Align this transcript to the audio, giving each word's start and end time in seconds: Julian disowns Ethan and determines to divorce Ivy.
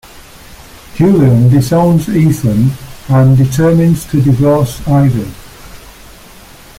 Julian 0.95 1.47
disowns 1.51 2.09
Ethan 2.09 2.71
and 3.07 3.37
determines 3.37 4.03
to 4.05 4.19
divorce 4.19 4.81
Ivy. 4.87 5.31